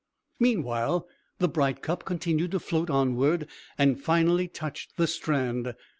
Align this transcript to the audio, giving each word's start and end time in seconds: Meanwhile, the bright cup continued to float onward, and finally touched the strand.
Meanwhile, 0.39 1.07
the 1.37 1.47
bright 1.47 1.83
cup 1.83 2.05
continued 2.05 2.49
to 2.53 2.59
float 2.59 2.89
onward, 2.89 3.47
and 3.77 4.01
finally 4.03 4.47
touched 4.47 4.97
the 4.97 5.05
strand. 5.05 5.75